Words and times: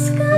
sky. 0.00 0.29